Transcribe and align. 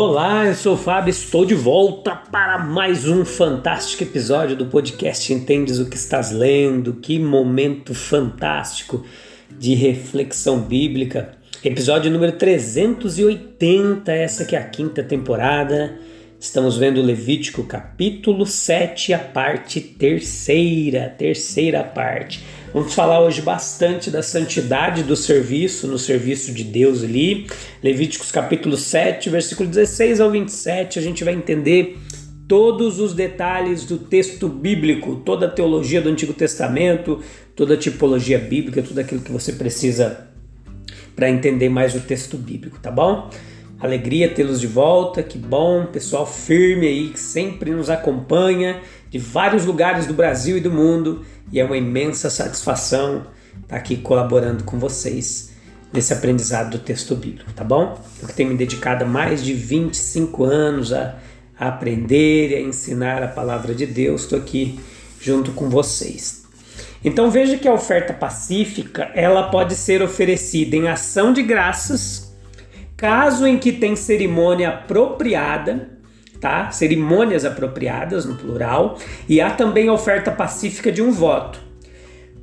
Olá, 0.00 0.46
eu 0.46 0.54
sou 0.54 0.74
o 0.74 0.76
Fábio, 0.76 1.10
estou 1.10 1.44
de 1.44 1.56
volta 1.56 2.14
para 2.14 2.56
mais 2.56 3.08
um 3.08 3.24
fantástico 3.24 4.04
episódio 4.04 4.54
do 4.54 4.66
podcast 4.66 5.32
Entendes 5.32 5.80
o 5.80 5.90
que 5.90 5.96
estás 5.96 6.30
lendo? 6.30 6.92
Que 6.94 7.18
momento 7.18 7.92
fantástico 7.92 9.04
de 9.50 9.74
reflexão 9.74 10.60
bíblica. 10.60 11.32
Episódio 11.64 12.12
número 12.12 12.30
380, 12.30 14.12
essa 14.12 14.44
que 14.44 14.54
é 14.54 14.60
a 14.60 14.68
quinta 14.68 15.02
temporada. 15.02 15.98
Estamos 16.38 16.78
vendo 16.78 17.02
Levítico 17.02 17.64
capítulo 17.64 18.46
7, 18.46 19.12
a 19.12 19.18
parte 19.18 19.80
terceira, 19.80 21.12
terceira 21.18 21.82
parte. 21.82 22.44
Vamos 22.78 22.94
falar 22.94 23.20
hoje 23.20 23.42
bastante 23.42 24.08
da 24.08 24.22
santidade 24.22 25.02
do 25.02 25.16
serviço, 25.16 25.88
no 25.88 25.98
serviço 25.98 26.52
de 26.52 26.62
Deus 26.62 27.02
ali. 27.02 27.48
Levíticos 27.82 28.30
capítulo 28.30 28.76
7, 28.76 29.28
versículo 29.30 29.68
16 29.68 30.20
ao 30.20 30.30
27, 30.30 30.96
a 30.96 31.02
gente 31.02 31.24
vai 31.24 31.34
entender 31.34 31.98
todos 32.46 33.00
os 33.00 33.12
detalhes 33.12 33.84
do 33.84 33.98
texto 33.98 34.48
bíblico, 34.48 35.16
toda 35.16 35.46
a 35.46 35.50
teologia 35.50 36.00
do 36.00 36.08
Antigo 36.08 36.32
Testamento, 36.32 37.20
toda 37.56 37.74
a 37.74 37.76
tipologia 37.76 38.38
bíblica, 38.38 38.80
tudo 38.80 39.00
aquilo 39.00 39.22
que 39.22 39.32
você 39.32 39.54
precisa 39.54 40.28
para 41.16 41.28
entender 41.28 41.68
mais 41.68 41.96
o 41.96 42.00
texto 42.00 42.36
bíblico, 42.36 42.78
tá 42.78 42.92
bom? 42.92 43.28
Alegria 43.80 44.28
tê-los 44.28 44.60
de 44.60 44.66
volta, 44.66 45.22
que 45.22 45.38
bom, 45.38 45.86
pessoal 45.86 46.26
firme 46.26 46.86
aí 46.86 47.10
que 47.10 47.20
sempre 47.20 47.70
nos 47.70 47.88
acompanha 47.88 48.80
de 49.08 49.18
vários 49.18 49.64
lugares 49.64 50.04
do 50.04 50.12
Brasil 50.12 50.56
e 50.56 50.60
do 50.60 50.70
mundo 50.70 51.24
e 51.52 51.60
é 51.60 51.64
uma 51.64 51.76
imensa 51.76 52.28
satisfação 52.28 53.26
estar 53.62 53.76
aqui 53.76 53.96
colaborando 53.96 54.64
com 54.64 54.78
vocês 54.78 55.52
nesse 55.92 56.12
aprendizado 56.12 56.72
do 56.72 56.78
texto 56.78 57.14
bíblico, 57.14 57.52
tá 57.52 57.62
bom? 57.62 57.98
Eu 58.20 58.28
que 58.28 58.34
tenho 58.34 58.50
me 58.50 58.56
dedicado 58.56 59.06
mais 59.06 59.44
de 59.44 59.54
25 59.54 60.44
anos 60.44 60.92
a, 60.92 61.16
a 61.58 61.68
aprender 61.68 62.50
e 62.50 62.54
a 62.56 62.60
ensinar 62.60 63.22
a 63.22 63.28
palavra 63.28 63.74
de 63.74 63.86
Deus, 63.86 64.22
estou 64.22 64.38
aqui 64.38 64.78
junto 65.20 65.52
com 65.52 65.68
vocês. 65.68 66.44
Então 67.04 67.30
veja 67.30 67.56
que 67.56 67.68
a 67.68 67.72
oferta 67.72 68.12
pacífica 68.12 69.10
ela 69.14 69.50
pode 69.50 69.74
ser 69.74 70.02
oferecida 70.02 70.76
em 70.76 70.88
ação 70.88 71.32
de 71.32 71.42
graças, 71.42 72.27
caso 72.98 73.46
em 73.46 73.56
que 73.56 73.72
tem 73.72 73.94
cerimônia 73.94 74.70
apropriada, 74.70 75.88
tá? 76.40 76.70
Cerimônias 76.72 77.44
apropriadas 77.44 78.26
no 78.26 78.34
plural, 78.34 78.98
e 79.28 79.40
há 79.40 79.50
também 79.50 79.88
a 79.88 79.92
oferta 79.92 80.32
pacífica 80.32 80.90
de 80.90 81.00
um 81.00 81.12
voto, 81.12 81.60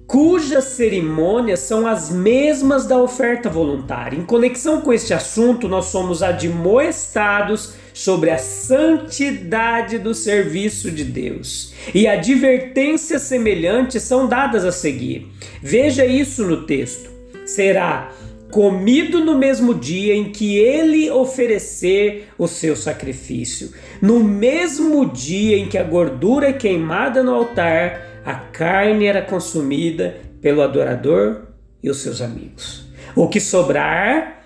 cujas 0.08 0.64
cerimônias 0.64 1.60
são 1.60 1.86
as 1.86 2.10
mesmas 2.10 2.86
da 2.86 2.98
oferta 2.98 3.50
voluntária. 3.50 4.18
Em 4.18 4.24
conexão 4.24 4.80
com 4.80 4.94
este 4.94 5.14
assunto, 5.14 5.68
nós 5.68 5.86
somos 5.86 6.24
admoestados 6.24 7.74
sobre 7.94 8.30
a 8.30 8.38
santidade 8.38 9.98
do 9.98 10.14
serviço 10.14 10.90
de 10.90 11.04
Deus. 11.04 11.74
E 11.94 12.08
advertências 12.08 13.24
semelhantes 13.24 14.04
são 14.04 14.28
dadas 14.28 14.64
a 14.64 14.72
seguir. 14.72 15.28
Veja 15.62 16.06
isso 16.06 16.46
no 16.46 16.66
texto. 16.66 17.10
Será 17.46 18.12
comido 18.56 19.20
no 19.20 19.38
mesmo 19.38 19.74
dia 19.74 20.16
em 20.16 20.32
que 20.32 20.58
ele 20.58 21.12
oferecer 21.12 22.30
o 22.38 22.48
seu 22.48 22.74
sacrifício. 22.74 23.74
No 24.02 24.24
mesmo 24.24 25.06
dia 25.12 25.58
em 25.58 25.68
que 25.68 25.78
a 25.78 25.84
gordura 25.84 26.48
é 26.48 26.54
queimada 26.54 27.22
no 27.22 27.36
altar, 27.36 28.22
a 28.24 28.34
carne 28.34 29.08
era 29.08 29.22
consumida 29.22 30.16
pelo 30.42 30.62
adorador 30.62 31.48
e 31.84 31.90
os 31.90 31.98
seus 31.98 32.22
amigos. 32.22 32.86
O 33.14 33.28
que 33.28 33.42
sobrar 33.42 34.42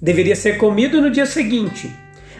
deveria 0.00 0.34
ser 0.34 0.56
comido 0.56 0.98
no 1.02 1.10
dia 1.10 1.26
seguinte, 1.26 1.92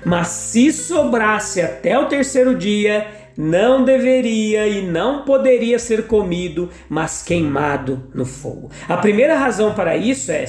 mas 0.03 0.29
se 0.29 0.73
sobrasse 0.73 1.61
até 1.61 1.99
o 1.99 2.07
terceiro 2.07 2.55
dia, 2.55 3.07
não 3.41 3.83
deveria 3.83 4.69
e 4.69 4.83
não 4.83 5.25
poderia 5.25 5.79
ser 5.79 6.07
comido, 6.07 6.69
mas 6.91 7.23
queimado 7.23 8.03
no 8.15 8.27
fogo. 8.27 8.71
A 8.87 8.99
primeira 8.99 9.35
razão 9.35 9.73
para 9.73 9.97
isso 9.97 10.31
é 10.31 10.45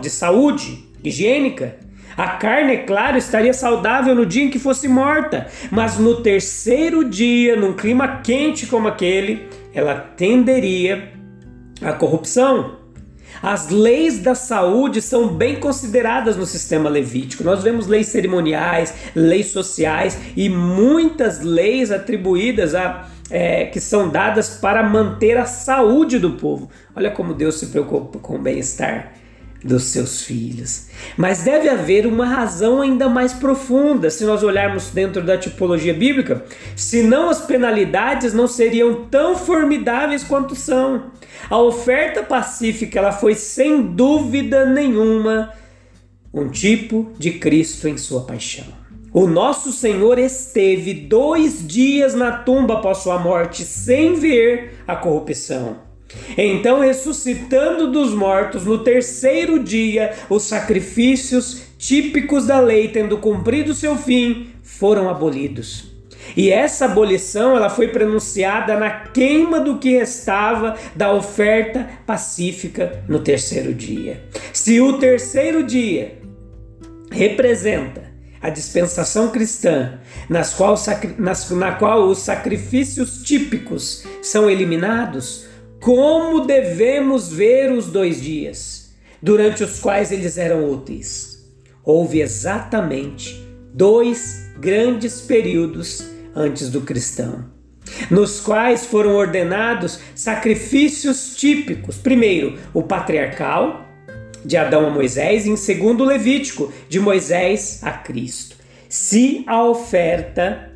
de 0.00 0.10
saúde, 0.10 0.84
higiênica. 1.04 1.76
A 2.16 2.30
carne, 2.30 2.72
é 2.72 2.76
claro, 2.78 3.16
estaria 3.16 3.52
saudável 3.52 4.12
no 4.12 4.26
dia 4.26 4.42
em 4.42 4.50
que 4.50 4.58
fosse 4.58 4.88
morta, 4.88 5.46
mas 5.70 5.98
no 5.98 6.20
terceiro 6.20 7.08
dia, 7.08 7.54
num 7.54 7.74
clima 7.74 8.22
quente 8.22 8.66
como 8.66 8.88
aquele, 8.88 9.48
ela 9.72 9.94
tenderia 9.94 11.12
à 11.80 11.92
corrupção. 11.92 12.85
As 13.42 13.68
leis 13.68 14.18
da 14.18 14.34
saúde 14.34 15.00
são 15.02 15.28
bem 15.28 15.60
consideradas 15.60 16.36
no 16.36 16.46
sistema 16.46 16.88
levítico. 16.88 17.44
Nós 17.44 17.62
vemos 17.62 17.86
leis 17.86 18.08
cerimoniais, 18.08 18.94
leis 19.14 19.48
sociais 19.48 20.18
e 20.36 20.48
muitas 20.48 21.40
leis 21.40 21.90
atribuídas 21.90 22.74
a 22.74 23.08
é, 23.28 23.66
que 23.66 23.80
são 23.80 24.08
dadas 24.08 24.50
para 24.50 24.82
manter 24.84 25.36
a 25.36 25.46
saúde 25.46 26.18
do 26.18 26.32
povo. 26.32 26.70
Olha 26.94 27.10
como 27.10 27.34
Deus 27.34 27.56
se 27.56 27.66
preocupa 27.66 28.20
com 28.20 28.36
o 28.36 28.38
bem-estar 28.38 29.12
dos 29.64 29.84
seus 29.84 30.22
filhos. 30.22 30.86
Mas 31.16 31.42
deve 31.42 31.68
haver 31.68 32.06
uma 32.06 32.26
razão 32.26 32.80
ainda 32.80 33.08
mais 33.08 33.32
profunda 33.32 34.10
se 34.10 34.24
nós 34.24 34.42
olharmos 34.42 34.90
dentro 34.90 35.22
da 35.22 35.36
tipologia 35.36 35.94
bíblica, 35.94 36.44
senão 36.74 37.28
as 37.28 37.40
penalidades 37.40 38.32
não 38.32 38.46
seriam 38.46 39.06
tão 39.06 39.36
formidáveis 39.36 40.22
quanto 40.22 40.54
são. 40.54 41.10
A 41.48 41.58
oferta 41.58 42.22
pacífica 42.22 42.98
ela 42.98 43.12
foi 43.12 43.34
sem 43.34 43.82
dúvida 43.82 44.66
nenhuma 44.66 45.52
um 46.32 46.48
tipo 46.50 47.12
de 47.18 47.32
Cristo 47.32 47.88
em 47.88 47.96
sua 47.96 48.22
paixão. 48.22 48.66
O 49.12 49.26
nosso 49.26 49.72
Senhor 49.72 50.18
esteve 50.18 50.92
dois 50.92 51.66
dias 51.66 52.14
na 52.14 52.32
tumba 52.32 52.74
após 52.74 52.98
sua 52.98 53.18
morte 53.18 53.64
sem 53.64 54.14
ver 54.14 54.82
a 54.86 54.94
corrupção. 54.94 55.85
Então, 56.36 56.80
ressuscitando 56.80 57.90
dos 57.90 58.14
mortos 58.14 58.64
no 58.64 58.78
terceiro 58.78 59.58
dia, 59.58 60.14
os 60.30 60.44
sacrifícios 60.44 61.62
típicos 61.78 62.46
da 62.46 62.60
lei, 62.60 62.88
tendo 62.88 63.18
cumprido 63.18 63.74
seu 63.74 63.96
fim, 63.96 64.48
foram 64.62 65.08
abolidos. 65.08 65.96
E 66.36 66.50
essa 66.50 66.86
abolição 66.86 67.56
ela 67.56 67.70
foi 67.70 67.88
pronunciada 67.88 68.78
na 68.78 68.90
queima 68.90 69.60
do 69.60 69.78
que 69.78 69.96
restava 69.96 70.76
da 70.94 71.12
oferta 71.12 71.88
pacífica 72.06 73.04
no 73.08 73.20
terceiro 73.20 73.72
dia. 73.72 74.24
Se 74.52 74.80
o 74.80 74.98
terceiro 74.98 75.62
dia 75.62 76.18
representa 77.10 78.06
a 78.40 78.50
dispensação 78.50 79.30
cristã, 79.30 79.98
nas 80.28 80.54
qual, 80.54 80.74
nas, 81.18 81.50
na 81.50 81.72
qual 81.72 82.08
os 82.08 82.18
sacrifícios 82.18 83.22
típicos 83.22 84.04
são 84.22 84.50
eliminados, 84.50 85.46
como 85.86 86.40
devemos 86.44 87.32
ver 87.32 87.70
os 87.70 87.86
dois 87.86 88.20
dias, 88.20 88.92
durante 89.22 89.62
os 89.62 89.78
quais 89.78 90.10
eles 90.10 90.36
eram 90.36 90.68
úteis? 90.68 91.48
Houve 91.84 92.20
exatamente 92.20 93.40
dois 93.72 94.50
grandes 94.58 95.20
períodos 95.20 96.04
antes 96.34 96.70
do 96.70 96.80
cristão, 96.80 97.44
nos 98.10 98.40
quais 98.40 98.84
foram 98.84 99.14
ordenados 99.14 100.00
sacrifícios 100.12 101.36
típicos. 101.36 101.96
Primeiro, 101.96 102.58
o 102.74 102.82
patriarcal, 102.82 103.86
de 104.44 104.56
Adão 104.56 104.88
a 104.88 104.90
Moisés, 104.90 105.46
e 105.46 105.50
em 105.50 105.56
segundo, 105.56 106.02
o 106.02 106.06
levítico, 106.06 106.72
de 106.88 106.98
Moisés 106.98 107.78
a 107.84 107.92
Cristo. 107.92 108.56
Se 108.88 109.44
a 109.46 109.62
oferta 109.62 110.75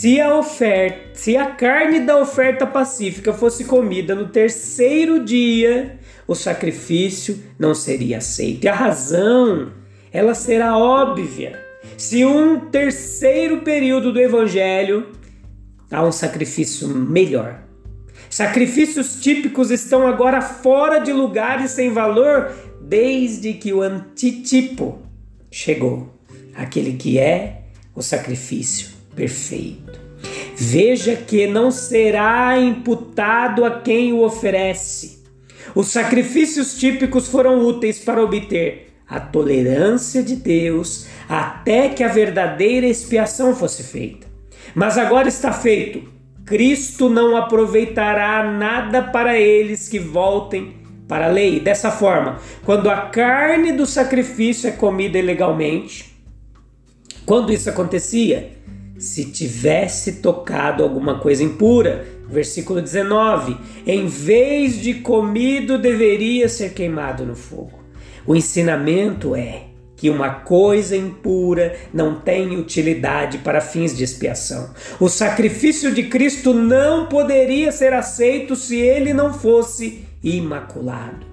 se 0.00 0.20
a 0.20 0.32
oferta, 0.32 1.10
se 1.12 1.36
a 1.36 1.46
carne 1.46 1.98
da 1.98 2.16
oferta 2.16 2.64
pacífica 2.64 3.32
fosse 3.32 3.64
comida 3.64 4.14
no 4.14 4.28
terceiro 4.28 5.24
dia, 5.24 5.98
o 6.24 6.36
sacrifício 6.36 7.42
não 7.58 7.74
seria 7.74 8.18
aceito. 8.18 8.62
E 8.62 8.68
a 8.68 8.74
razão, 8.74 9.72
ela 10.12 10.36
será 10.36 10.78
óbvia. 10.78 11.60
Se 11.96 12.24
um 12.24 12.70
terceiro 12.70 13.62
período 13.62 14.12
do 14.12 14.20
evangelho 14.20 15.08
há 15.90 16.04
um 16.04 16.12
sacrifício 16.12 16.86
melhor. 16.86 17.60
Sacrifícios 18.30 19.20
típicos 19.20 19.72
estão 19.72 20.06
agora 20.06 20.40
fora 20.40 21.00
de 21.00 21.12
lugar 21.12 21.64
e 21.64 21.68
sem 21.68 21.92
valor 21.92 22.52
desde 22.80 23.52
que 23.54 23.72
o 23.72 23.82
antitipo 23.82 25.02
chegou 25.50 26.14
aquele 26.54 26.92
que 26.92 27.18
é 27.18 27.62
o 27.96 28.02
sacrifício 28.02 28.97
perfeito. 29.14 29.98
Veja 30.56 31.14
que 31.14 31.46
não 31.46 31.70
será 31.70 32.58
imputado 32.58 33.64
a 33.64 33.80
quem 33.80 34.12
o 34.12 34.22
oferece. 34.22 35.22
Os 35.74 35.88
sacrifícios 35.88 36.76
típicos 36.76 37.28
foram 37.28 37.64
úteis 37.64 37.98
para 38.00 38.22
obter 38.22 38.92
a 39.08 39.20
tolerância 39.20 40.22
de 40.22 40.36
Deus 40.36 41.06
até 41.28 41.88
que 41.88 42.02
a 42.02 42.08
verdadeira 42.08 42.86
expiação 42.86 43.54
fosse 43.54 43.82
feita. 43.82 44.26
Mas 44.74 44.98
agora 44.98 45.28
está 45.28 45.52
feito. 45.52 46.08
Cristo 46.44 47.08
não 47.08 47.36
aproveitará 47.36 48.50
nada 48.50 49.02
para 49.02 49.38
eles 49.38 49.88
que 49.88 49.98
voltem 49.98 50.76
para 51.06 51.26
a 51.26 51.30
lei. 51.30 51.60
Dessa 51.60 51.90
forma, 51.90 52.38
quando 52.64 52.90
a 52.90 53.02
carne 53.02 53.72
do 53.72 53.86
sacrifício 53.86 54.68
é 54.68 54.72
comida 54.72 55.18
ilegalmente, 55.18 56.16
quando 57.24 57.52
isso 57.52 57.68
acontecia? 57.68 58.57
Se 58.98 59.26
tivesse 59.26 60.14
tocado 60.14 60.82
alguma 60.82 61.20
coisa 61.20 61.44
impura, 61.44 62.04
versículo 62.28 62.82
19, 62.82 63.56
em 63.86 64.06
vez 64.06 64.80
de 64.80 64.94
comido, 64.94 65.78
deveria 65.78 66.48
ser 66.48 66.74
queimado 66.74 67.24
no 67.24 67.36
fogo. 67.36 67.78
O 68.26 68.34
ensinamento 68.34 69.36
é 69.36 69.66
que 69.96 70.10
uma 70.10 70.30
coisa 70.30 70.96
impura 70.96 71.76
não 71.94 72.20
tem 72.20 72.56
utilidade 72.56 73.38
para 73.38 73.60
fins 73.60 73.96
de 73.96 74.02
expiação. 74.02 74.70
O 74.98 75.08
sacrifício 75.08 75.92
de 75.92 76.04
Cristo 76.04 76.52
não 76.52 77.06
poderia 77.06 77.70
ser 77.70 77.92
aceito 77.92 78.56
se 78.56 78.78
ele 78.80 79.14
não 79.14 79.32
fosse 79.32 80.04
imaculado. 80.22 81.27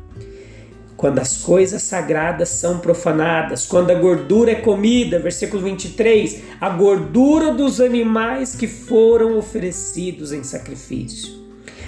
Quando 0.97 1.19
as 1.19 1.37
coisas 1.37 1.81
sagradas 1.83 2.49
são 2.49 2.79
profanadas, 2.79 3.65
quando 3.65 3.91
a 3.91 3.95
gordura 3.95 4.51
é 4.51 4.55
comida, 4.55 5.19
versículo 5.19 5.61
23, 5.63 6.41
a 6.59 6.69
gordura 6.69 7.53
dos 7.53 7.81
animais 7.81 8.55
que 8.55 8.67
foram 8.67 9.37
oferecidos 9.37 10.31
em 10.31 10.43
sacrifício. 10.43 11.33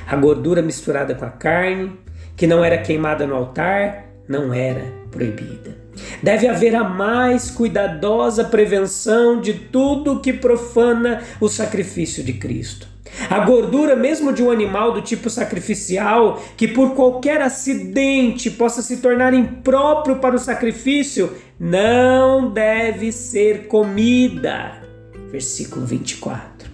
A 0.06 0.16
gordura 0.16 0.62
misturada 0.62 1.16
com 1.16 1.26
a 1.26 1.30
carne, 1.30 1.98
que 2.36 2.46
não 2.46 2.64
era 2.64 2.78
queimada 2.78 3.26
no 3.26 3.36
altar, 3.36 4.08
não 4.28 4.54
era 4.54 4.86
proibida. 5.10 5.78
Deve 6.22 6.48
haver 6.48 6.76
a 6.76 6.84
mais 6.84 7.50
cuidadosa 7.50 8.44
prevenção 8.44 9.40
de 9.40 9.54
tudo 9.54 10.20
que 10.20 10.34
profana 10.34 11.24
o 11.40 11.48
sacrifício 11.48 12.24
de 12.24 12.34
Cristo. 12.34 12.97
A 13.30 13.40
gordura, 13.40 13.96
mesmo 13.96 14.32
de 14.32 14.42
um 14.42 14.50
animal 14.50 14.94
do 14.94 15.02
tipo 15.02 15.30
sacrificial, 15.30 16.42
que 16.56 16.68
por 16.68 16.96
qualquer 16.96 17.42
acidente 17.42 18.50
possa 18.50 18.82
se 18.82 18.98
tornar 18.98 19.34
impróprio 19.34 20.18
para 20.18 20.36
o 20.36 20.40
sacrifício, 20.40 21.36
não 21.60 22.52
deve 22.52 23.12
ser 23.12 23.68
comida. 23.68 24.82
Versículo 25.30 25.86
24. 25.86 26.70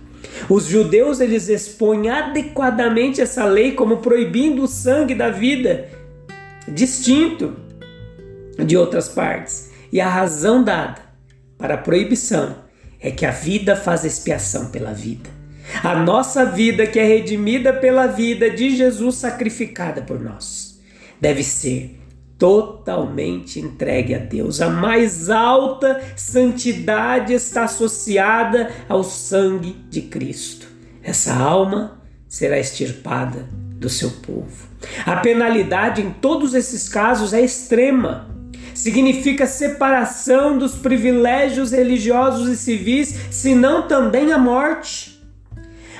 Os 0.50 0.66
judeus 0.66 1.20
eles 1.20 1.48
expõem 1.48 2.10
adequadamente 2.10 3.22
essa 3.22 3.46
lei 3.46 3.72
como 3.72 3.98
proibindo 3.98 4.64
o 4.64 4.68
sangue 4.68 5.16
da 5.16 5.30
vida, 5.30 5.90
distinto 6.68 7.56
de 8.64 8.78
outras 8.78 9.10
partes. 9.10 9.72
E 9.92 10.02
a 10.02 10.10
razão 10.10 10.64
dada 10.64 11.02
para 11.58 11.76
a 11.76 11.78
proibição 11.78 12.56
é 13.00 13.10
que 13.12 13.26
a 13.26 13.32
vida 13.32 13.76
faz 13.76 14.04
expiação 14.04 14.68
pela 14.68 14.94
vida. 14.94 15.43
A 15.84 15.96
nossa 15.96 16.46
vida, 16.46 16.86
que 16.86 17.00
é 17.00 17.06
redimida 17.06 17.74
pela 17.74 18.08
vida 18.08 18.50
de 18.50 18.76
Jesus 18.76 19.16
sacrificada 19.16 20.02
por 20.02 20.20
nós, 20.20 20.80
deve 21.20 21.44
ser 21.44 22.00
totalmente 22.38 23.60
entregue 23.60 24.14
a 24.14 24.18
Deus. 24.18 24.62
A 24.62 24.70
mais 24.70 25.30
alta 25.30 26.02
santidade 26.16 27.34
está 27.34 27.64
associada 27.64 28.70
ao 28.90 29.04
sangue 29.04 29.78
de 29.90 30.02
Cristo. 30.02 30.68
Essa 31.02 31.34
alma 31.34 32.02
será 32.28 32.60
extirpada 32.60 33.48
do 33.78 33.90
seu 33.90 34.10
povo. 34.10 34.68
A 35.06 35.18
penalidade 35.18 36.02
em 36.02 36.10
todos 36.10 36.54
esses 36.54 36.90
casos 36.90 37.34
é 37.34 37.42
extrema. 37.42 38.28
Significa 38.74 39.46
separação 39.46 40.58
dos 40.58 40.76
privilégios 40.76 41.72
religiosos 41.72 42.50
e 42.50 42.58
civis, 42.58 43.16
se 43.30 43.54
não 43.54 43.88
também 43.88 44.32
a 44.32 44.38
morte. 44.38 45.13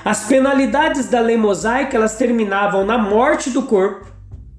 As 0.04 0.24
penalidades 0.26 1.08
da 1.08 1.18
lei 1.18 1.38
mosaica 1.38 1.96
elas 1.96 2.14
terminavam 2.16 2.84
na 2.84 2.98
morte 2.98 3.48
do 3.48 3.62
corpo, 3.62 4.06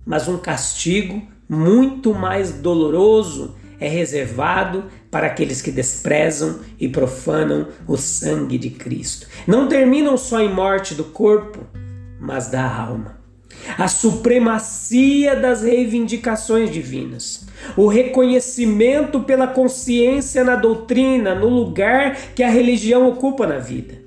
mas 0.04 0.28
um 0.28 0.40
castigo 0.40 1.22
muito 1.48 2.16
mais 2.16 2.52
doloroso 2.52 3.56
é 3.80 3.88
reservado 3.88 4.86
para 5.12 5.28
aqueles 5.28 5.62
que 5.62 5.70
desprezam 5.70 6.62
e 6.80 6.90
profanam 6.90 7.68
o 7.88 7.96
sangue 7.96 8.58
de 8.58 8.72
Cristo. 8.72 9.28
Não 9.46 9.68
terminam 9.68 10.18
só 10.18 10.42
em 10.42 10.52
morte 10.52 10.96
do 10.96 11.04
corpo, 11.04 11.60
mas 12.20 12.48
da 12.48 12.68
alma. 12.68 13.20
A 13.78 13.88
supremacia 13.88 15.36
das 15.36 15.62
reivindicações 15.62 16.72
divinas, 16.72 17.46
o 17.78 17.86
reconhecimento 17.86 19.20
pela 19.20 19.46
consciência 19.46 20.44
na 20.44 20.56
doutrina, 20.56 21.36
no 21.36 21.50
lugar 21.50 22.16
que 22.34 22.42
a 22.42 22.50
religião 22.50 23.08
ocupa 23.08 23.46
na 23.46 23.60
vida 23.60 24.05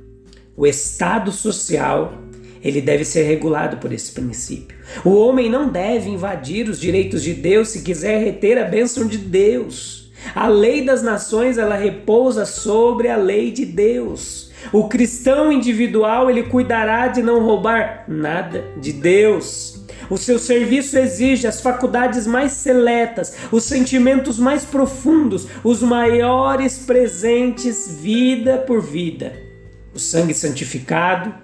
o 0.58 0.66
estado 0.66 1.31
social 1.31 2.14
ele 2.60 2.81
deve 2.81 3.05
ser 3.05 3.22
regulado 3.22 3.76
por 3.76 3.93
esse 3.93 4.10
princípio. 4.10 4.76
O 5.05 5.14
homem 5.14 5.49
não 5.49 5.69
deve 5.69 6.10
invadir 6.10 6.69
os 6.69 6.81
direitos 6.81 7.22
de 7.22 7.32
Deus 7.32 7.69
se 7.69 7.82
quiser 7.82 8.19
reter 8.19 8.58
a 8.58 8.64
bênção 8.64 9.06
de 9.06 9.16
Deus. 9.16 10.10
A 10.34 10.49
lei 10.49 10.84
das 10.84 11.00
nações 11.00 11.58
ela 11.58 11.76
repousa 11.76 12.44
sobre 12.44 13.08
a 13.08 13.16
lei 13.16 13.52
de 13.52 13.64
Deus. 13.64 14.50
O 14.72 14.88
cristão 14.88 15.52
individual 15.52 16.28
ele 16.28 16.43
cuidará 16.43 17.06
de 17.06 17.22
não 17.22 17.40
roubar 17.40 18.04
nada 18.08 18.64
de 18.81 18.93
Deus. 18.93 19.84
O 20.11 20.19
seu 20.19 20.40
serviço 20.40 20.99
exige 20.99 21.46
as 21.46 21.61
faculdades 21.61 22.26
mais 22.26 22.50
seletas, 22.50 23.37
os 23.52 23.62
sentimentos 23.62 24.40
mais 24.40 24.64
profundos, 24.64 25.46
os 25.62 25.81
maiores 25.82 26.78
presentes, 26.78 27.96
vida 28.00 28.58
por 28.58 28.82
vida 28.82 29.47
o 29.94 29.99
sangue 29.99 30.35
santificado, 30.35 31.35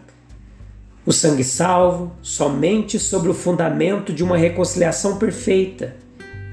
o 1.07 1.13
sangue 1.13 1.45
salvo, 1.45 2.13
somente 2.23 2.99
sobre 2.99 3.31
o 3.31 3.35
fundamento 3.35 4.13
de 4.13 4.25
uma 4.25 4.37
reconciliação 4.37 5.19
perfeita 5.19 6.05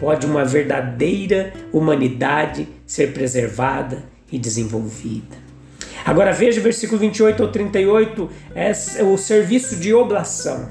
pode 0.02 0.26
uma 0.26 0.44
verdadeira 0.44 1.54
humanidade 1.72 2.68
ser 2.88 3.14
preservada 3.14 4.04
e 4.32 4.40
desenvolvida. 4.40 5.38
Agora 6.04 6.34
veja 6.34 6.60
o 6.60 6.64
versículo 6.64 7.00
28 7.00 7.44
ao 7.44 7.52
38, 7.52 8.30
é 8.56 9.04
o 9.04 9.16
serviço 9.16 9.76
de 9.76 9.94
oblação. 9.94 10.70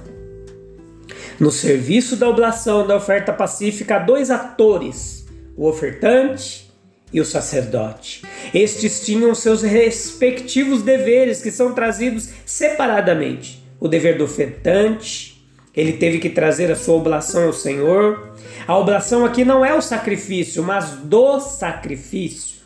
No 1.38 1.52
serviço 1.52 2.16
da 2.16 2.28
oblação 2.28 2.84
da 2.84 2.96
oferta 2.96 3.32
pacífica 3.32 3.96
há 3.96 3.98
dois 4.00 4.30
atores, 4.30 5.24
o 5.56 5.68
ofertante 5.68 6.69
e 7.12 7.20
o 7.20 7.24
sacerdote. 7.24 8.22
Estes 8.54 9.00
tinham 9.00 9.34
seus 9.34 9.62
respectivos 9.62 10.82
deveres 10.82 11.42
que 11.42 11.50
são 11.50 11.72
trazidos 11.72 12.28
separadamente. 12.44 13.64
O 13.78 13.88
dever 13.88 14.18
do 14.18 14.24
ofertante, 14.24 15.44
ele 15.74 15.94
teve 15.94 16.18
que 16.18 16.30
trazer 16.30 16.70
a 16.70 16.76
sua 16.76 16.96
oblação 16.96 17.44
ao 17.44 17.52
Senhor. 17.52 18.34
A 18.66 18.76
oblação 18.76 19.24
aqui 19.24 19.44
não 19.44 19.64
é 19.64 19.74
o 19.74 19.80
sacrifício, 19.80 20.62
mas 20.62 20.90
do 20.90 21.40
sacrifício. 21.40 22.60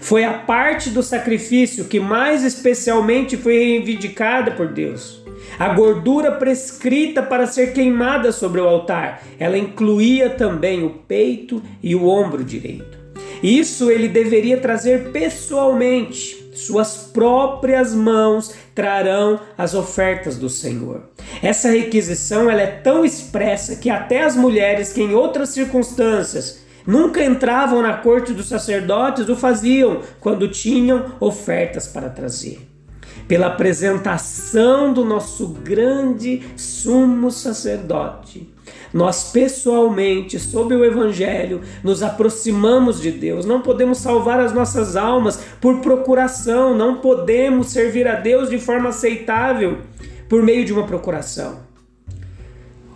Foi 0.00 0.24
a 0.24 0.32
parte 0.32 0.90
do 0.90 1.02
sacrifício 1.02 1.84
que 1.84 2.00
mais 2.00 2.42
especialmente 2.42 3.36
foi 3.36 3.58
reivindicada 3.58 4.52
por 4.52 4.68
Deus. 4.68 5.20
A 5.58 5.74
gordura 5.74 6.32
prescrita 6.32 7.22
para 7.22 7.46
ser 7.46 7.72
queimada 7.72 8.32
sobre 8.32 8.60
o 8.60 8.68
altar, 8.68 9.22
ela 9.38 9.58
incluía 9.58 10.30
também 10.30 10.82
o 10.84 10.90
peito 10.90 11.62
e 11.82 11.94
o 11.94 12.06
ombro 12.06 12.42
direito. 12.42 12.99
Isso 13.42 13.90
ele 13.90 14.08
deveria 14.08 14.58
trazer 14.58 15.10
pessoalmente. 15.10 16.50
Suas 16.54 16.96
próprias 17.12 17.94
mãos 17.94 18.54
trarão 18.74 19.40
as 19.56 19.74
ofertas 19.74 20.36
do 20.36 20.48
Senhor. 20.48 21.02
Essa 21.42 21.70
requisição 21.70 22.50
ela 22.50 22.60
é 22.60 22.66
tão 22.66 23.04
expressa 23.04 23.76
que 23.76 23.88
até 23.88 24.22
as 24.22 24.36
mulheres 24.36 24.92
que 24.92 25.00
em 25.00 25.14
outras 25.14 25.50
circunstâncias 25.50 26.60
nunca 26.86 27.24
entravam 27.24 27.82
na 27.82 27.94
corte 27.94 28.32
dos 28.32 28.48
sacerdotes 28.48 29.28
o 29.28 29.36
faziam 29.36 30.02
quando 30.20 30.48
tinham 30.48 31.12
ofertas 31.20 31.86
para 31.86 32.10
trazer. 32.10 32.69
Pela 33.30 33.46
apresentação 33.46 34.92
do 34.92 35.04
nosso 35.04 35.46
grande 35.46 36.42
sumo 36.56 37.30
sacerdote, 37.30 38.52
nós 38.92 39.30
pessoalmente, 39.30 40.36
sob 40.36 40.74
o 40.74 40.84
Evangelho, 40.84 41.60
nos 41.84 42.02
aproximamos 42.02 43.00
de 43.00 43.12
Deus. 43.12 43.46
Não 43.46 43.60
podemos 43.60 43.98
salvar 43.98 44.40
as 44.40 44.52
nossas 44.52 44.96
almas 44.96 45.40
por 45.60 45.78
procuração, 45.78 46.76
não 46.76 46.96
podemos 46.96 47.68
servir 47.68 48.08
a 48.08 48.16
Deus 48.16 48.50
de 48.50 48.58
forma 48.58 48.88
aceitável 48.88 49.78
por 50.28 50.42
meio 50.42 50.64
de 50.64 50.72
uma 50.72 50.84
procuração. 50.84 51.60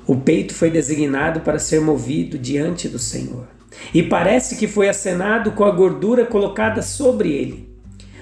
O 0.05 0.17
peito 0.17 0.53
foi 0.53 0.69
designado 0.69 1.43
para 1.43 1.61
ser 1.61 1.81
movido 1.81 2.37
diante 2.37 2.88
do 2.88 2.99
Senhor, 2.99 3.47
e 3.95 4.03
parece 4.03 4.57
que 4.57 4.67
foi 4.67 4.88
acenado 4.88 5.53
com 5.53 5.62
a 5.64 5.71
gordura 5.71 6.26
colocada 6.26 6.83
sobre 6.83 7.31
ele. 7.31 7.74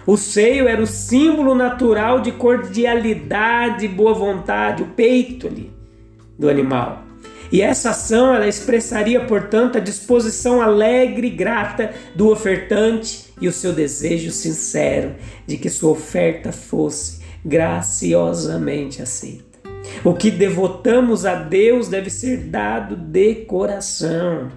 O 0.07 0.17
seio 0.17 0.67
era 0.67 0.83
o 0.83 0.87
símbolo 0.87 1.55
natural 1.55 2.21
de 2.21 2.33
cordialidade 2.33 3.85
e 3.85 3.89
boa 3.89 4.13
vontade, 4.13 4.83
o 4.83 4.87
peito 4.89 5.47
ali 5.47 5.71
do 6.39 6.49
animal. 6.49 7.05
E 7.53 7.61
essa 7.61 7.91
ação 7.91 8.35
ela 8.35 8.49
expressaria, 8.49 9.25
portanto, 9.27 9.77
a 9.77 9.81
disposição 9.81 10.63
alegre 10.63 11.27
e 11.27 11.31
grata 11.31 11.93
do 12.17 12.31
ofertante 12.31 13.33
e 13.41 13.47
o 13.47 13.53
seu 13.53 13.73
desejo 13.73 14.33
sincero 14.33 15.15
de 15.47 15.59
que 15.59 15.69
sua 15.69 15.91
oferta 15.91 16.51
fosse 16.51 17.21
graciosamente 17.45 19.03
aceita. 19.03 19.53
O 20.03 20.15
que 20.15 20.31
devotamos 20.31 21.27
a 21.27 21.35
Deus 21.35 21.89
deve 21.89 22.09
ser 22.09 22.39
dado 22.39 22.97
de 22.97 23.35
coração. 23.45 24.51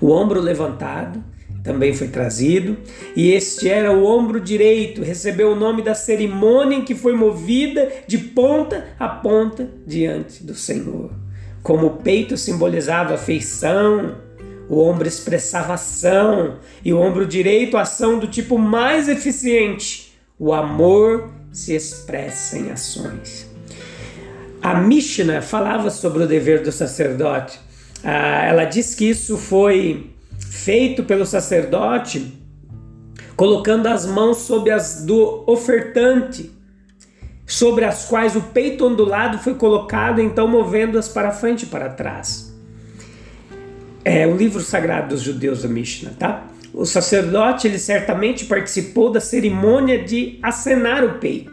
O 0.00 0.10
ombro 0.10 0.40
levantado 0.40 1.22
também 1.62 1.94
foi 1.94 2.08
trazido, 2.08 2.76
e 3.14 3.30
este 3.30 3.68
era 3.68 3.92
o 3.92 4.04
ombro 4.04 4.40
direito, 4.40 5.02
recebeu 5.02 5.52
o 5.52 5.56
nome 5.56 5.82
da 5.82 5.94
cerimônia 5.94 6.76
em 6.76 6.84
que 6.84 6.94
foi 6.94 7.14
movida 7.14 7.90
de 8.06 8.18
ponta 8.18 8.88
a 8.98 9.08
ponta 9.08 9.68
diante 9.86 10.42
do 10.42 10.54
Senhor. 10.54 11.10
Como 11.62 11.86
o 11.86 11.96
peito 11.98 12.36
simbolizava 12.36 13.14
afeição, 13.14 14.16
o 14.68 14.80
ombro 14.80 15.06
expressava 15.06 15.74
ação, 15.74 16.56
e 16.84 16.92
o 16.92 16.98
ombro 16.98 17.26
direito 17.26 17.76
ação 17.76 18.18
do 18.18 18.26
tipo 18.26 18.58
mais 18.58 19.08
eficiente. 19.08 20.18
O 20.38 20.52
amor 20.52 21.30
se 21.52 21.74
expressa 21.74 22.58
em 22.58 22.70
ações. 22.70 23.48
A 24.60 24.74
Mishnah 24.74 25.42
falava 25.42 25.90
sobre 25.90 26.22
o 26.24 26.26
dever 26.26 26.62
do 26.62 26.72
sacerdote. 26.72 27.60
Ah, 28.02 28.46
ela 28.46 28.64
diz 28.64 28.94
que 28.94 29.08
isso 29.08 29.36
foi 29.36 30.11
feito 30.52 31.02
pelo 31.04 31.24
sacerdote 31.24 32.38
colocando 33.34 33.86
as 33.86 34.04
mãos 34.04 34.36
sobre 34.36 34.70
as 34.70 35.02
do 35.04 35.42
ofertante, 35.46 36.50
sobre 37.46 37.86
as 37.86 38.04
quais 38.04 38.36
o 38.36 38.40
peito 38.42 38.86
ondulado 38.86 39.38
foi 39.38 39.54
colocado, 39.54 40.20
então 40.20 40.46
movendo-as 40.46 41.08
para 41.08 41.32
frente 41.32 41.62
e 41.62 41.66
para 41.66 41.88
trás. 41.88 42.54
É 44.04 44.26
o 44.26 44.36
livro 44.36 44.60
sagrado 44.60 45.08
dos 45.08 45.22
judeus 45.22 45.62
da 45.62 45.68
Mishnah, 45.68 46.12
tá? 46.18 46.46
O 46.74 46.84
sacerdote, 46.84 47.66
ele 47.66 47.78
certamente 47.78 48.44
participou 48.44 49.10
da 49.10 49.20
cerimônia 49.20 50.04
de 50.04 50.38
acenar 50.42 51.02
o 51.02 51.18
peito. 51.18 51.50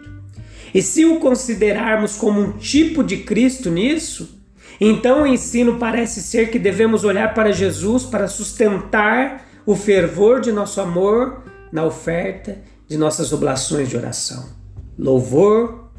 E 0.73 0.81
se 0.81 1.05
o 1.05 1.19
considerarmos 1.19 2.17
como 2.17 2.41
um 2.41 2.51
tipo 2.51 3.03
de 3.03 3.17
Cristo 3.17 3.71
nisso, 3.71 4.38
então 4.79 5.23
o 5.23 5.27
ensino 5.27 5.77
parece 5.77 6.21
ser 6.21 6.49
que 6.49 6.57
devemos 6.57 7.03
olhar 7.03 7.33
para 7.33 7.51
Jesus 7.51 8.03
para 8.03 8.27
sustentar 8.27 9.45
o 9.65 9.75
fervor 9.75 10.39
de 10.39 10.51
nosso 10.51 10.79
amor 10.79 11.43
na 11.71 11.83
oferta 11.83 12.57
de 12.87 12.97
nossas 12.97 13.31
oblações 13.31 13.89
de 13.89 13.95
oração, 13.95 14.49
louvor 14.97 15.91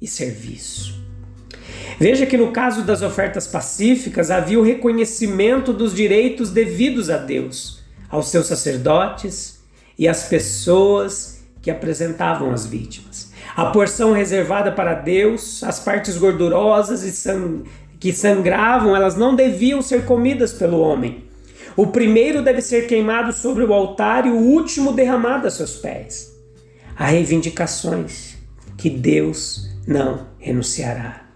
e 0.00 0.06
serviço. 0.06 0.98
Veja 2.00 2.24
que 2.24 2.36
no 2.36 2.52
caso 2.52 2.82
das 2.82 3.02
ofertas 3.02 3.46
pacíficas 3.46 4.30
havia 4.30 4.58
o 4.58 4.62
reconhecimento 4.62 5.72
dos 5.72 5.92
direitos 5.92 6.50
devidos 6.50 7.10
a 7.10 7.18
Deus, 7.18 7.82
aos 8.08 8.28
seus 8.28 8.46
sacerdotes 8.46 9.60
e 9.98 10.06
às 10.06 10.24
pessoas 10.24 11.42
que 11.60 11.70
apresentavam 11.70 12.52
as 12.52 12.64
vítimas. 12.64 13.32
A 13.56 13.66
porção 13.66 14.12
reservada 14.12 14.70
para 14.70 14.94
Deus, 14.94 15.64
as 15.64 15.80
partes 15.80 16.16
gordurosas 16.16 17.02
e 17.02 17.10
que 17.98 18.12
sangravam, 18.12 18.94
elas 18.94 19.16
não 19.16 19.34
deviam 19.34 19.82
ser 19.82 20.04
comidas 20.04 20.52
pelo 20.52 20.80
homem. 20.80 21.24
O 21.76 21.88
primeiro 21.88 22.42
deve 22.42 22.60
ser 22.60 22.86
queimado 22.86 23.32
sobre 23.32 23.64
o 23.64 23.72
altar 23.72 24.26
e 24.26 24.30
o 24.30 24.36
último 24.36 24.92
derramado 24.92 25.46
a 25.46 25.50
seus 25.50 25.76
pés. 25.76 26.32
Há 26.96 27.06
reivindicações 27.06 28.36
que 28.76 28.90
Deus 28.90 29.68
não 29.86 30.26
renunciará. 30.38 31.28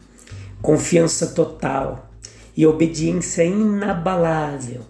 Confiança 0.60 1.28
total 1.28 2.10
e 2.56 2.66
obediência 2.66 3.44
inabalável 3.44 4.82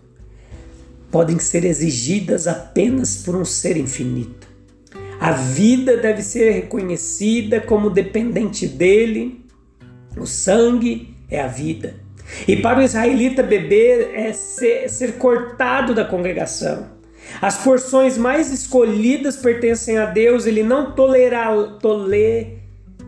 podem 1.11 1.39
ser 1.39 1.65
exigidas 1.65 2.47
apenas 2.47 3.19
por 3.19 3.37
um 3.37 3.45
ser 3.45 3.77
infinito. 3.77 4.49
A 5.21 5.33
vida 5.33 5.97
deve 5.97 6.23
ser 6.23 6.51
reconhecida 6.51 7.61
como 7.61 7.91
dependente 7.91 8.67
dele, 8.67 9.45
o 10.17 10.27
sangue 10.27 11.12
é 11.33 11.41
a 11.41 11.47
vida. 11.47 11.95
E 12.47 12.57
para 12.57 12.79
o 12.79 12.83
israelita 12.83 13.43
beber 13.43 14.13
é 14.15 14.33
ser, 14.33 14.89
ser 14.89 15.13
cortado 15.15 15.95
da 15.95 16.05
congregação. 16.05 16.87
As 17.41 17.59
porções 17.59 18.19
mais 18.19 18.53
escolhidas 18.53 19.37
pertencem 19.37 19.97
a 19.97 20.07
Deus, 20.07 20.47
ele 20.47 20.63
não 20.63 20.93
tolerar, 20.93 21.79
tole, 21.79 22.59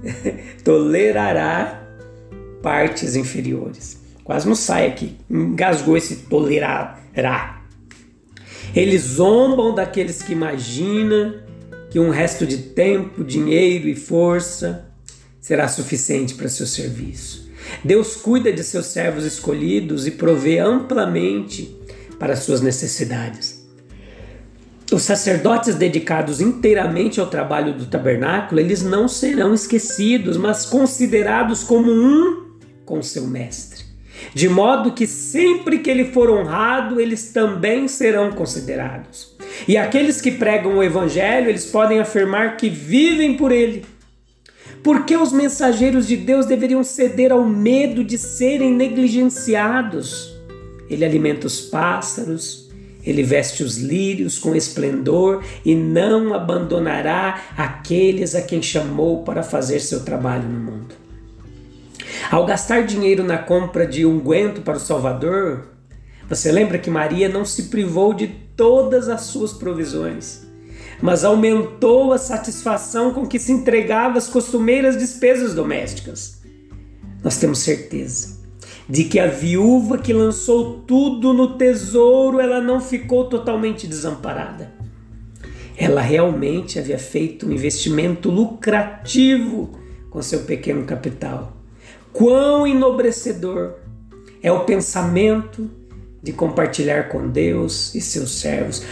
tolerará 0.65 1.87
partes 2.63 3.15
inferiores. 3.15 4.03
Quase 4.25 4.49
não 4.49 4.55
sai 4.55 4.87
aqui, 4.87 5.17
engasgou 5.31 5.97
esse 5.97 6.17
tolerará. 6.29 7.63
Eles 8.75 9.03
zombam 9.03 9.75
daqueles 9.75 10.23
que 10.23 10.33
imaginam 10.33 11.35
que 11.91 12.01
um 12.01 12.09
resto 12.09 12.47
de 12.47 12.57
tempo, 12.57 13.23
dinheiro 13.23 13.87
e 13.87 13.95
força 13.95 14.91
será 15.41 15.69
suficiente 15.69 16.35
para 16.35 16.49
seu 16.49 16.67
serviço. 16.67 17.44
Deus 17.83 18.17
cuida 18.17 18.53
de 18.53 18.63
seus 18.63 18.87
servos 18.87 19.25
escolhidos 19.25 20.07
e 20.07 20.13
provê 20.13 20.59
amplamente 20.59 21.77
para 22.19 22.37
suas 22.37 22.61
necessidades. 22.61 23.65
Os 24.93 25.03
sacerdotes 25.03 25.75
dedicados 25.75 26.41
inteiramente 26.41 27.19
ao 27.19 27.27
trabalho 27.27 27.73
do 27.73 27.87
tabernáculo, 27.87 28.61
eles 28.61 28.83
não 28.83 29.09
serão 29.09 29.55
esquecidos, 29.55 30.37
mas 30.37 30.67
considerados 30.67 31.65
como 31.65 31.91
um 31.91 32.59
com 32.85 33.03
seu 33.03 33.27
mestre. 33.27 33.83
De 34.33 34.49
modo 34.49 34.93
que 34.93 35.07
sempre 35.07 35.79
que 35.79 35.91
ele 35.91 36.07
for 36.07 36.31
honrado, 36.31 37.01
eles 37.01 37.33
também 37.33 37.89
serão 37.89 38.31
considerados. 38.33 39.35
E 39.67 39.77
aqueles 39.77 40.21
que 40.21 40.31
pregam 40.31 40.77
o 40.77 40.83
evangelho, 40.83 41.49
eles 41.49 41.67
podem 41.67 41.99
afirmar 41.99 42.57
que 42.57 42.69
vivem 42.69 43.37
por 43.37 43.53
ele. 43.53 43.85
Porque 44.85 45.17
os 45.17 45.33
mensageiros 45.33 46.07
de 46.07 46.15
Deus 46.15 46.45
deveriam 46.45 46.85
ceder 46.85 47.33
ao 47.33 47.43
medo 47.43 48.05
de 48.05 48.19
serem 48.19 48.71
negligenciados? 48.71 50.37
Ele 50.91 51.07
alimenta 51.07 51.47
os 51.47 51.59
pássaros, 51.59 52.71
ele 53.03 53.23
veste 53.23 53.63
os 53.63 53.79
lírios 53.79 54.39
com 54.39 54.55
esplendor 54.55 55.43
e 55.65 55.75
não 55.75 56.35
abandonará 56.35 57.41
aqueles 57.57 58.35
a 58.35 58.43
quem 58.43 58.61
chamou 58.61 59.23
para 59.23 59.43
fazer 59.43 59.81
seu 59.81 60.05
trabalho 60.05 60.47
no 60.47 60.61
mundo. 60.61 60.95
Ao 62.31 62.45
gastar 62.45 62.83
dinheiro 62.85 63.25
na 63.25 63.39
compra 63.39 63.87
de 63.87 64.05
unguento 64.05 64.61
para 64.61 64.77
o 64.77 64.81
Salvador, 64.81 65.67
você 66.29 66.53
lembra 66.53 66.79
que 66.79 66.91
Maria 66.91 67.29
não 67.29 67.47
se 67.47 67.65
privou 67.65 68.13
de 68.13 68.27
todas 68.55 69.09
as 69.09 69.23
suas 69.23 69.55
provisões, 69.55 70.44
mas 71.01 71.25
aumentou 71.25 72.13
a 72.13 72.19
satisfação 72.19 73.13
com 73.13 73.27
que 73.27 73.39
se 73.39 73.53
entregava 73.53 74.19
às 74.19 74.29
costumeiras 74.29 74.97
despesas 74.97 75.55
domésticas. 75.55 76.43
Nós 77.23 77.39
temos 77.39 77.61
certeza 77.61 78.45
de 78.89 79.05
que 79.05 79.19
a 79.19 79.27
viúva 79.27 79.99
que 79.99 80.13
lançou 80.13 80.81
tudo 80.87 81.33
no 81.33 81.57
tesouro, 81.57 82.41
ela 82.41 82.61
não 82.61 82.81
ficou 82.81 83.25
totalmente 83.29 83.87
desamparada. 83.87 84.73
Ela 85.77 86.01
realmente 86.01 86.79
havia 86.79 86.99
feito 86.99 87.47
um 87.47 87.53
investimento 87.53 88.31
lucrativo 88.31 89.71
com 90.11 90.23
seu 90.23 90.41
pequeno 90.41 90.85
capital. 90.85 91.57
Quão 92.13 92.67
enobrecedor 92.67 93.75
é 94.43 94.53
o 94.53 94.65
pensamento 94.65 95.69
de 96.23 96.33
compartilhar 96.33 97.09
com 97.09 97.29
Deus 97.29 97.95
e 97.95 98.01
seus 98.01 98.39
servos. 98.39 98.83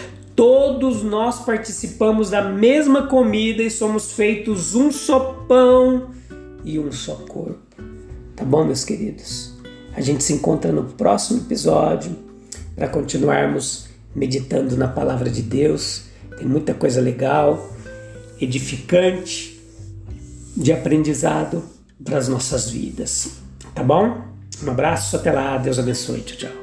Todos 0.42 1.04
nós 1.04 1.44
participamos 1.44 2.30
da 2.30 2.42
mesma 2.42 3.06
comida 3.06 3.62
e 3.62 3.70
somos 3.70 4.10
feitos 4.10 4.74
um 4.74 4.90
só 4.90 5.20
pão 5.46 6.10
e 6.64 6.80
um 6.80 6.90
só 6.90 7.14
corpo. 7.14 7.60
Tá 8.34 8.44
bom, 8.44 8.64
meus 8.64 8.84
queridos? 8.84 9.52
A 9.94 10.00
gente 10.00 10.24
se 10.24 10.32
encontra 10.32 10.72
no 10.72 10.82
próximo 10.82 11.42
episódio 11.42 12.18
para 12.74 12.88
continuarmos 12.88 13.86
meditando 14.16 14.76
na 14.76 14.88
palavra 14.88 15.30
de 15.30 15.42
Deus. 15.42 16.06
Tem 16.36 16.44
muita 16.44 16.74
coisa 16.74 17.00
legal, 17.00 17.70
edificante, 18.40 19.62
de 20.56 20.72
aprendizado 20.72 21.62
para 22.04 22.18
as 22.18 22.26
nossas 22.26 22.68
vidas. 22.68 23.34
Tá 23.76 23.84
bom? 23.84 24.24
Um 24.60 24.70
abraço, 24.72 25.14
até 25.14 25.30
lá, 25.30 25.56
Deus 25.56 25.78
abençoe, 25.78 26.20
tchau, 26.22 26.36
tchau. 26.36 26.61